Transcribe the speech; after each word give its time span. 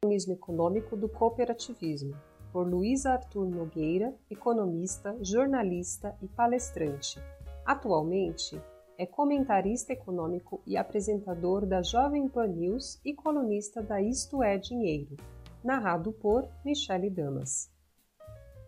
Protagonismo 0.00 0.34
Econômico 0.34 0.96
do 0.96 1.08
Cooperativismo, 1.08 2.14
por 2.52 2.64
Luísa 2.64 3.14
Arthur 3.14 3.46
Nogueira, 3.46 4.14
economista, 4.30 5.16
jornalista 5.20 6.16
e 6.22 6.28
palestrante. 6.28 7.20
Atualmente, 7.66 8.62
é 8.96 9.04
comentarista 9.04 9.92
econômico 9.92 10.62
e 10.64 10.76
apresentador 10.76 11.66
da 11.66 11.82
Jovem 11.82 12.28
Pan 12.28 12.46
News 12.46 13.00
e 13.04 13.12
colunista 13.12 13.82
da 13.82 14.00
Isto 14.00 14.40
é 14.40 14.56
Dinheiro, 14.56 15.16
narrado 15.64 16.12
por 16.12 16.48
Michele 16.64 17.10
Damas. 17.10 17.68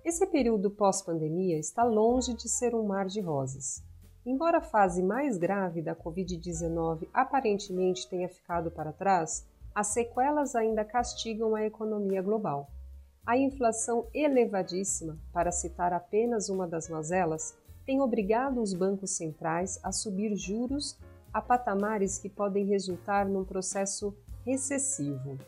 Esse 0.05 0.27
período 0.27 0.69
pós-pandemia 0.69 1.61
está 1.61 1.85
longe 1.85 2.35
de 2.35 2.49
ser 2.49 2.75
um 2.75 2.83
mar 2.83 3.07
de 3.07 3.21
rosas. 3.21 3.85
Embora 4.27 4.59
a 4.59 4.62
fase 4.62 5.01
mais 5.01 5.39
grave 5.39 5.81
da 5.81 5.95
Covid-19 5.95 7.07
aparentemente 7.15 8.09
tenha 8.09 8.29
ficado 8.29 8.69
para 8.69 8.93
trás, 8.93 9.47
as 9.75 9.89
sequelas 9.89 10.55
ainda 10.55 10.84
castigam 10.84 11.55
a 11.55 11.65
economia 11.65 12.20
global. 12.23 12.70
A 13.27 13.37
inflação 13.37 14.06
elevadíssima, 14.12 15.19
para 15.33 15.52
citar 15.52 15.93
apenas 15.93 16.48
uma 16.48 16.66
das 16.66 16.88
mazelas, 16.88 17.56
tem 17.84 18.01
obrigado 18.01 18.60
os 18.60 18.74
bancos 18.74 19.12
centrais 19.12 19.79
a 19.83 19.93
subir 19.93 20.34
juros 20.37 20.98
a 21.33 21.41
patamares 21.41 22.19
que 22.19 22.29
podem 22.29 22.66
resultar 22.66 23.29
num 23.29 23.45
processo 23.45 24.15
recessivo. 24.45 25.38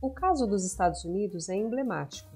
O 0.00 0.10
caso 0.10 0.46
dos 0.46 0.64
Estados 0.64 1.04
Unidos 1.04 1.48
é 1.48 1.54
emblemático. 1.54 2.30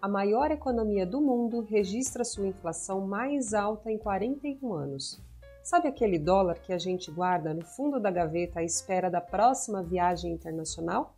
A 0.00 0.08
maior 0.08 0.50
economia 0.50 1.04
do 1.04 1.20
mundo 1.20 1.60
registra 1.60 2.24
sua 2.24 2.46
inflação 2.46 3.06
mais 3.06 3.52
alta 3.52 3.90
em 3.90 3.98
41 3.98 4.72
anos. 4.72 5.20
Sabe 5.62 5.88
aquele 5.88 6.18
dólar 6.18 6.58
que 6.60 6.72
a 6.72 6.78
gente 6.78 7.10
guarda 7.10 7.52
no 7.52 7.64
fundo 7.64 8.00
da 8.00 8.10
gaveta 8.10 8.60
à 8.60 8.64
espera 8.64 9.10
da 9.10 9.20
próxima 9.20 9.82
viagem 9.82 10.32
internacional? 10.32 11.14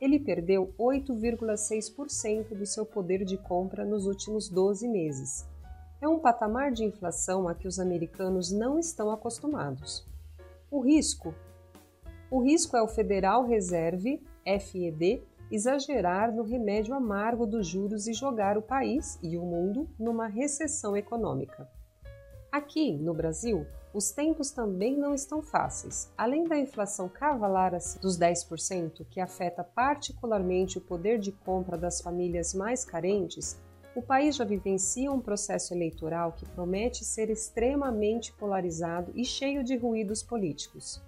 Ele 0.00 0.18
perdeu 0.18 0.74
8,6% 0.78 2.56
do 2.56 2.66
seu 2.66 2.86
poder 2.86 3.24
de 3.24 3.36
compra 3.36 3.84
nos 3.84 4.06
últimos 4.06 4.48
12 4.48 4.88
meses. 4.88 5.46
É 6.00 6.08
um 6.08 6.18
patamar 6.18 6.72
de 6.72 6.84
inflação 6.84 7.46
a 7.46 7.54
que 7.54 7.68
os 7.68 7.78
americanos 7.78 8.50
não 8.50 8.78
estão 8.78 9.10
acostumados. 9.10 10.04
O 10.70 10.80
risco? 10.80 11.34
O 12.30 12.42
risco 12.42 12.76
é 12.76 12.82
o 12.82 12.88
Federal 12.88 13.44
Reserve, 13.44 14.20
FED, 14.44 15.22
exagerar 15.50 16.32
no 16.32 16.42
remédio 16.42 16.94
amargo 16.94 17.46
dos 17.46 17.66
juros 17.66 18.08
e 18.08 18.14
jogar 18.14 18.56
o 18.56 18.62
país 18.62 19.18
e 19.22 19.36
o 19.36 19.42
mundo 19.42 19.88
numa 19.98 20.26
recessão 20.26 20.96
econômica. 20.96 21.68
Aqui, 22.52 22.92
no 22.98 23.14
Brasil, 23.14 23.66
os 23.94 24.10
tempos 24.10 24.50
também 24.50 24.94
não 24.94 25.14
estão 25.14 25.40
fáceis. 25.40 26.12
Além 26.18 26.44
da 26.44 26.58
inflação 26.58 27.08
cavalar 27.08 27.72
dos 27.98 28.18
10%, 28.18 29.06
que 29.08 29.20
afeta 29.20 29.64
particularmente 29.64 30.76
o 30.76 30.80
poder 30.82 31.18
de 31.18 31.32
compra 31.32 31.78
das 31.78 32.02
famílias 32.02 32.52
mais 32.52 32.84
carentes, 32.84 33.58
o 33.96 34.02
país 34.02 34.36
já 34.36 34.44
vivencia 34.44 35.10
um 35.10 35.18
processo 35.18 35.72
eleitoral 35.72 36.32
que 36.32 36.46
promete 36.46 37.06
ser 37.06 37.30
extremamente 37.30 38.34
polarizado 38.34 39.12
e 39.14 39.24
cheio 39.24 39.64
de 39.64 39.74
ruídos 39.74 40.22
políticos. 40.22 41.02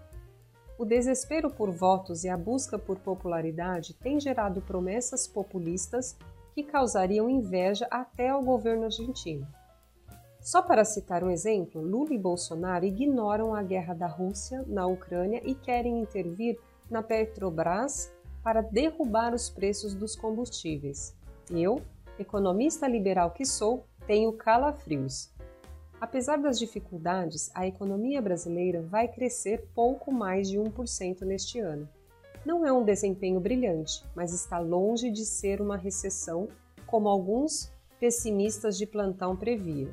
O 0.79 0.87
desespero 0.87 1.51
por 1.51 1.71
votos 1.71 2.25
e 2.25 2.29
a 2.31 2.39
busca 2.39 2.79
por 2.79 2.99
popularidade 3.01 3.93
têm 3.93 4.19
gerado 4.19 4.63
promessas 4.63 5.29
populistas 5.29 6.17
que 6.55 6.63
causariam 6.63 7.29
inveja 7.29 7.87
até 7.91 8.31
ao 8.31 8.43
governo 8.43 8.85
argentino. 8.85 9.47
Só 10.45 10.61
para 10.61 10.85
citar 10.85 11.25
um 11.25 11.31
exemplo, 11.31 11.81
Lula 11.81 12.13
e 12.13 12.19
Bolsonaro 12.19 12.85
ignoram 12.85 13.55
a 13.55 13.63
guerra 13.63 13.95
da 13.95 14.07
Rússia 14.07 14.63
na 14.67 14.87
Ucrânia 14.87 15.41
e 15.43 15.55
querem 15.55 16.03
intervir 16.03 16.61
na 16.91 17.03
Petrobras 17.03 18.13
para 18.43 18.61
derrubar 18.61 19.33
os 19.33 19.49
preços 19.49 19.95
dos 19.95 20.15
combustíveis. 20.15 21.17
Eu, 21.51 21.81
economista 22.19 22.87
liberal 22.87 23.31
que 23.31 23.47
sou, 23.47 23.87
tenho 24.07 24.35
calafrios. 24.35 25.33
Apesar 25.99 26.37
das 26.37 26.59
dificuldades, 26.59 27.51
a 27.55 27.67
economia 27.67 28.21
brasileira 28.21 28.83
vai 28.83 29.09
crescer 29.09 29.67
pouco 29.75 30.13
mais 30.13 30.47
de 30.51 30.59
1% 30.59 31.23
neste 31.23 31.59
ano. 31.59 31.89
Não 32.45 32.67
é 32.67 32.71
um 32.71 32.85
desempenho 32.85 33.41
brilhante, 33.41 34.05
mas 34.15 34.35
está 34.35 34.59
longe 34.59 35.11
de 35.11 35.25
ser 35.25 35.63
uma 35.63 35.79
recessão, 35.79 36.49
como 36.87 37.09
alguns 37.09 37.73
pessimistas 37.99 38.77
de 38.77 38.85
plantão 38.85 39.35
previam. 39.35 39.89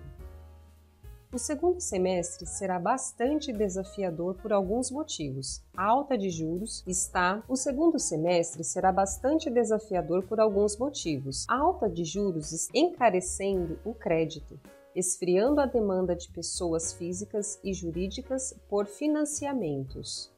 O 1.34 1.38
segundo 1.38 1.80
semestre 1.80 2.46
será 2.46 2.78
bastante 2.78 3.54
desafiador 3.54 4.36
por 4.36 4.52
alguns 4.52 4.92
motivos. 4.92 5.64
A 5.78 5.86
alta 5.86 6.18
de 6.18 6.30
juros 6.30 6.84
está. 6.86 7.42
O 7.48 7.56
segundo 7.56 7.98
semestre 7.98 8.66
será 8.66 8.92
bastante 8.92 9.50
desafiador 9.50 10.24
por 10.24 10.42
alguns 10.42 10.78
motivos. 10.78 11.46
A 11.48 11.56
alta 11.56 11.90
de 11.90 12.04
juros 12.04 12.70
encarecendo 12.74 13.80
o 13.86 13.94
crédito 13.94 14.60
esfriando 14.96 15.62
a 15.62 15.66
demanda 15.66 16.16
de 16.16 16.28
pessoas 16.30 16.94
físicas 16.94 17.60
e 17.64 17.74
jurídicas 17.74 18.54
por 18.68 18.86
financiamentos. 18.86 20.32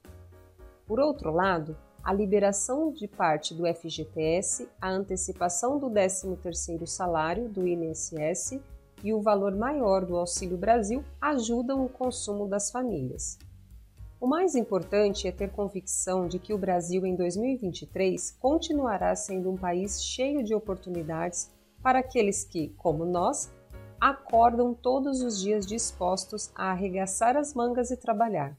Por 0.86 1.00
outro 1.00 1.32
lado, 1.32 1.76
a 2.04 2.14
liberação 2.14 2.92
de 2.92 3.08
parte 3.08 3.54
do 3.54 3.64
FGTS, 3.66 4.68
a 4.80 4.90
antecipação 4.90 5.80
do 5.80 5.90
13º 5.90 6.86
salário 6.86 7.48
do 7.48 7.66
INSS 7.66 8.60
e 9.04 9.14
o 9.14 9.22
valor 9.22 9.56
maior 9.56 10.06
do 10.06 10.16
Auxílio 10.16 10.58
Brasil 10.58 11.04
ajudam 11.20 11.84
o 11.84 11.90
consumo 11.90 12.48
das 12.48 12.72
famílias. 12.72 13.38
O 14.20 14.26
mais 14.26 14.56
importante 14.56 15.28
é 15.28 15.32
ter 15.34 15.52
convicção 15.52 16.28
de 16.28 16.40
que 16.40 16.54
o 16.54 16.58
Brasil 16.58 17.06
em 17.06 17.14
2023 17.14 18.32
continuará 18.40 19.14
sendo 19.16 19.52
um 19.52 19.58
país 19.58 20.02
cheio 20.02 20.42
de 20.42 20.56
oportunidades 20.56 21.52
para 21.82 22.00
aqueles 22.00 22.46
que, 22.46 22.70
como 22.78 23.04
nós, 23.04 23.52
acordam 24.00 24.74
todos 24.74 25.22
os 25.22 25.42
dias 25.42 25.66
dispostos 25.66 26.52
a 26.56 26.72
arregaçar 26.72 27.36
as 27.36 27.54
mangas 27.54 27.92
e 27.92 27.98
trabalhar. 27.98 28.58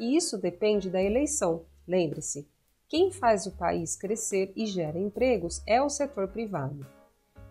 E 0.00 0.16
isso 0.16 0.38
depende 0.38 0.88
da 0.88 1.02
eleição. 1.02 1.66
Lembre-se, 1.86 2.48
quem 2.88 3.10
faz 3.10 3.46
o 3.46 3.52
país 3.52 3.96
crescer 3.96 4.52
e 4.56 4.66
gera 4.66 4.98
empregos 4.98 5.62
é 5.66 5.82
o 5.82 5.88
setor 5.88 6.28
privado. 6.28 6.86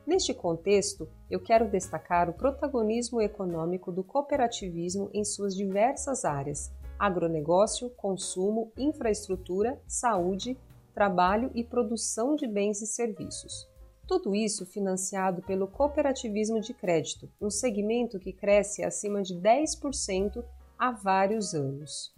Neste 0.06 0.34
contexto, 0.34 1.08
eu 1.30 1.40
quero 1.40 1.70
destacar 1.70 2.30
o 2.30 2.34
protagonismo 2.34 3.22
econômico 3.22 3.92
do 3.92 4.04
cooperativismo 4.04 5.10
em 5.14 5.24
suas 5.24 5.56
diversas 5.56 6.26
áreas: 6.26 6.72
agronegócio, 6.98 7.90
consumo, 7.92 8.72
infraestrutura, 8.76 9.80
saúde, 9.88 10.58
trabalho 10.94 11.52
e 11.54 11.64
produção 11.64 12.36
de 12.36 12.48
bens 12.48 12.82
e 12.82 12.88
serviços. 12.88 13.70
Tudo 14.08 14.36
isso 14.36 14.66
financiado 14.66 15.42
pelo 15.44 15.68
cooperativismo 15.68 16.60
de 16.60 16.74
crédito, 16.74 17.30
um 17.40 17.50
segmento 17.50 18.20
que 18.20 18.34
cresce 18.34 18.84
acima 18.84 19.22
de 19.22 19.36
10% 19.36 20.44
há 20.78 20.92
vários 20.92 21.54
anos. 21.54 22.14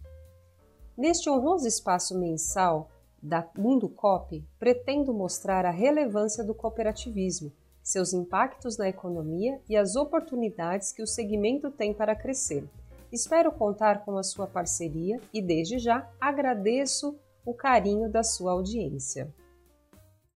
Neste 0.97 1.29
honroso 1.29 1.67
espaço 1.67 2.17
mensal 2.17 2.89
da 3.21 3.47
Mundo 3.57 3.89
Cop, 3.89 4.43
pretendo 4.57 5.13
mostrar 5.13 5.65
a 5.65 5.71
relevância 5.71 6.43
do 6.43 6.53
cooperativismo, 6.53 7.51
seus 7.83 8.13
impactos 8.13 8.77
na 8.77 8.87
economia 8.87 9.59
e 9.69 9.75
as 9.75 9.95
oportunidades 9.95 10.93
que 10.93 11.03
o 11.03 11.07
segmento 11.07 11.69
tem 11.69 11.93
para 11.93 12.15
crescer. 12.15 12.63
Espero 13.11 13.51
contar 13.51 14.05
com 14.05 14.17
a 14.17 14.23
sua 14.23 14.47
parceria 14.47 15.19
e, 15.33 15.41
desde 15.41 15.77
já, 15.77 16.09
agradeço 16.19 17.15
o 17.45 17.53
carinho 17.53 18.09
da 18.09 18.23
sua 18.23 18.53
audiência. 18.53 19.31